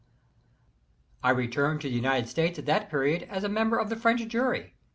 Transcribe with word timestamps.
I 1.21 1.29
returned 1.29 1.81
to 1.81 1.87
the 1.87 1.93
United 1.93 2.27
States 2.27 2.57
at 2.57 2.65
that 2.65 2.89
period 2.89 3.21
as 3.29 3.43
a 3.43 3.49
member 3.49 3.77
of 3.77 3.89
the 3.89 3.95
French 3.95 4.27
Jury. 4.27 4.73